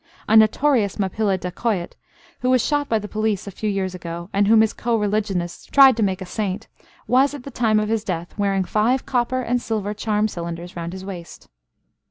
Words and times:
A 0.27 0.35
notorious 0.35 0.97
Mappilla 0.97 1.37
dacoit, 1.37 1.95
who 2.39 2.49
was 2.49 2.65
shot 2.65 2.89
by 2.89 2.97
the 2.97 3.07
police 3.07 3.45
a 3.45 3.51
few 3.51 3.69
years 3.69 3.93
ago, 3.93 4.31
and 4.33 4.47
whom 4.47 4.61
his 4.61 4.73
co 4.73 4.95
religionists 4.97 5.67
tried 5.67 5.95
to 5.95 6.01
make 6.01 6.23
a 6.23 6.25
saint, 6.25 6.67
was 7.07 7.35
at 7.35 7.43
the 7.43 7.51
time 7.51 7.79
of 7.79 7.89
his 7.89 8.03
death 8.03 8.35
wearing 8.35 8.63
five 8.63 9.05
copper 9.05 9.41
and 9.43 9.61
silver 9.61 9.93
charm 9.93 10.27
cylinders 10.27 10.75
round 10.75 10.93
his 10.93 11.05
waist. 11.05 11.49